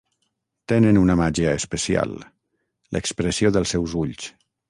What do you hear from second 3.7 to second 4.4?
seus ulls.